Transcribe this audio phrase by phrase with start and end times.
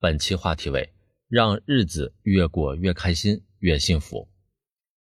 [0.00, 0.92] 本期话题为：
[1.28, 4.28] 让日子越过越开心，越幸福。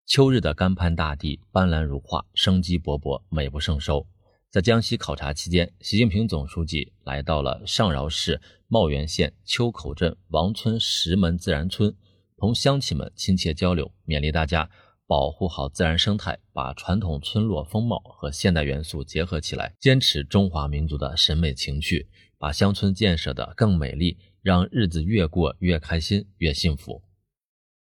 [0.06, 4.06] 秋日的甘潘大地，斑斓如画，生机勃勃，美不胜收。
[4.48, 11.94] 在江西考察期间，习近平总书记来到了上饶市茂源县秋口镇王村石门自然村，
[12.38, 14.70] 同乡亲们亲切交流，勉励大家。
[15.10, 22.08] 保护好自然生态，把传统村落风貌和现代元素结合起来，坚持中华民族的审美情趣，
[22.38, 27.02] 把乡村建设的更美丽，让日子越过越开心、越幸福。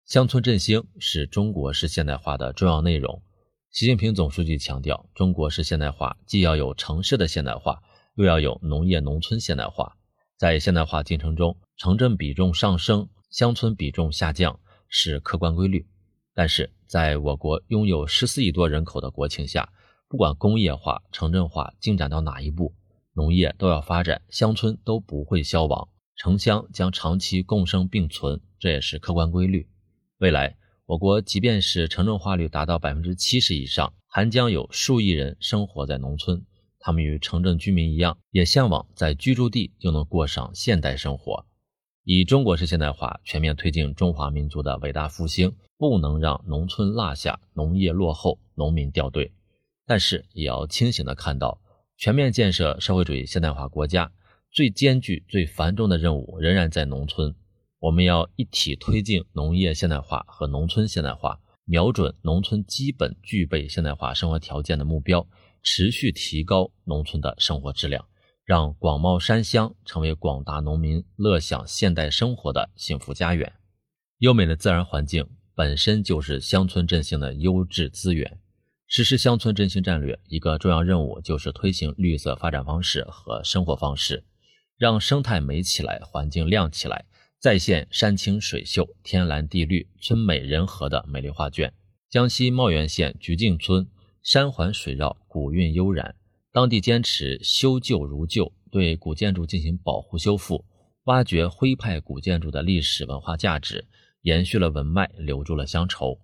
[0.08, 3.22] 乡村振兴是中国式现代化的重要内容。
[3.70, 7.84] 习近平总书记强调，中国式现代化既要有城市的现代化，
[8.16, 9.95] 又要有农业农村现代化。
[10.36, 15.86] 在现代化进程中，城镇比重上升，乡村比重下降是客观规律。
[16.34, 19.71] 但是，在我国拥有十四亿多人口的国情下，
[20.07, 22.73] 不管工业化、城镇化进展到哪一步，
[23.13, 29.70] 农业都要发展，乡村都不会消亡，城乡将长期共生并存，这也是客观规律。
[30.17, 36.44] 未来，我国即便是城镇化率达到百分之七十以上，还将有数亿人生活在农村，
[36.80, 41.45] 他们与城镇居民一样，也向往在居住地就能过上现代生活。
[42.11, 49.31] 以中国式现代化全面推进中华民族的伟大复兴，不能让农村落下，农业落后，农民掉队。
[49.85, 51.61] 但是，也要清醒地看到，
[51.97, 54.11] 全面建设社会主义现代化国家
[54.49, 57.35] 最艰巨、最繁重的任务仍然在农村。
[57.77, 65.27] 我们要一体推进农业现代化和农村现代化，瞄准农村基本具备现代化生活条件的目标，
[65.61, 68.03] 持续提高农村的生活质量。
[68.50, 73.53] 让广袤山乡成为广大农民乐享现代生活的幸福家园。
[74.17, 78.39] 优美的自然环境本身就是乡村振兴的优质资源。
[78.88, 84.23] 实施乡村振兴战略，一个重要任务就是推行绿色发展方式和生活方式，
[84.80, 87.05] 让生态美起来，环境亮起来，
[87.38, 91.72] 再现山清水秀、天蓝地绿、村美人和的美丽画卷。
[92.09, 93.88] 江西茂源县菊径村
[94.23, 96.16] 山环水绕，古韵悠然。
[96.59, 100.65] 当地坚持修旧如旧，对古建筑进行保护修复，
[101.05, 103.87] 挖掘徽派古建筑的历史文化价值，
[104.23, 106.19] 延续了文脉，留住了乡愁。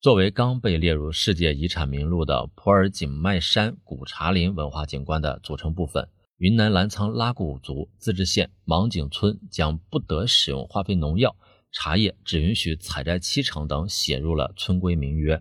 [0.00, 6.08] 作为刚被列入世界遗产名录的普洱景迈山古茶林文化景观的组成部分，
[6.38, 11.36] 云南澜沧拉祜族自治县芒景村将不得使用化肥农药，
[11.70, 15.40] 茶叶只允许采摘七成等写入了村规民约，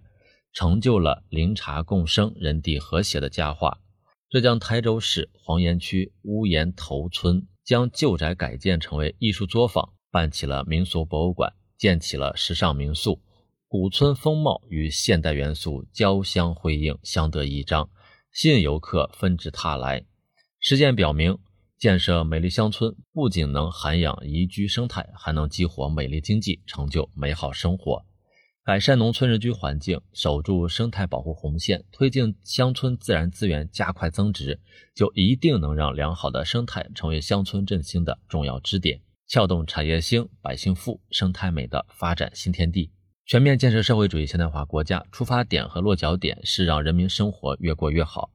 [0.54, 3.80] 成就了林茶共生、人地和谐的佳话。
[4.32, 13.22] 浙江台州市黄岩区乌岩头村将旧宅改建成为艺术作坊，办起了民俗博物馆，建起了时尚民宿，
[13.68, 17.90] 古村风貌与现代元素交相辉映，相得益彰，
[18.32, 20.06] 吸引游客纷至沓来。
[20.62, 21.38] 实践表明，
[21.78, 28.06] 建设美丽乡村不仅能涵养宜居生态，还能激活美丽经济，成就美好生活。
[28.64, 34.60] 改善农村人居环境，守住生态保护红线，推进乡村自然资源加快增值，
[34.94, 42.92] 就一定能让良好的生态成为乡村振兴的重要支点，撬动产业兴、百姓富、生态美的发展新天地。
[43.26, 48.30] 全面建设社会主义现代化国家出发点和落脚点是让人民生活越过越好。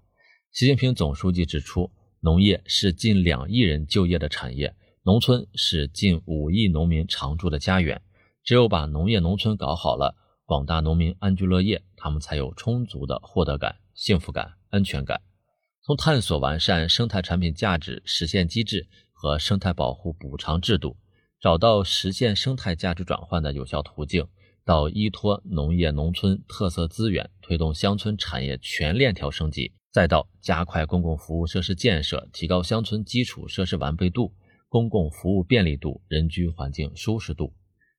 [0.51, 8.03] 习近平总书记指出，农业是近两亿人就业的产业，农村是近五亿农民常住的家园。
[8.47, 10.15] 只有把农业农村搞好了，
[10.45, 15.21] 广大农民安居乐业，他们才有充足的获得感、幸福感、安全感。
[15.83, 20.97] 从探索完善生态产品价值实现机制和生态保护补偿制度，
[21.41, 24.25] 找到实现生态价值转换的有效途径，
[24.65, 34.33] 到依托农业农村特色资源推动乡村产业全链条升级，再到加快公共服务设施建设，提高乡村基础设施完备度、
[34.69, 37.53] 公共服务便利度、人居环境舒适度。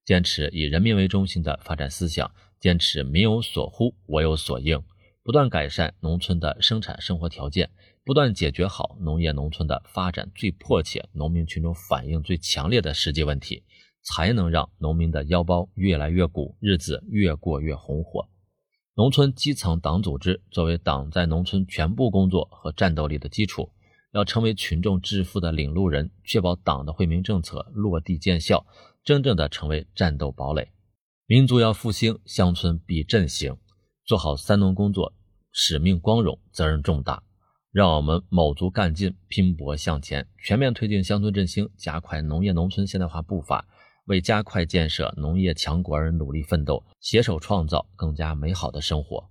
[0.07, 2.31] 坚持以人民为中心的发展思想，
[2.61, 4.81] 坚持民有所呼，我有所应，
[5.21, 7.69] 不断改善农村的生产生活条件，
[8.05, 13.65] 不断解决好农业农村的发展最迫切、农民群众反映最强烈的实际问题，
[14.01, 18.29] 才能让农民的腰包越来越鼓，日子越过越红火。
[18.95, 23.69] 农村基层党组织作为党在农村全部工作和战斗力的基础，
[24.13, 28.65] 要成为群众致富的领路人，确保党的惠民政策落地见效。
[29.07, 30.67] 真正的成为战斗堡垒，
[31.27, 33.55] 民族要复兴，乡村必振兴。
[34.05, 35.13] 做好三农工作，
[35.53, 37.23] 使命光荣，责任重大。
[37.71, 43.65] 让我们卯足干劲，拼搏向前，全面推进乡村振兴，加快农业农村现代化步伐，
[44.07, 49.29] 为加快建设农业强国而努力奋斗，携手创造更加美好的生活。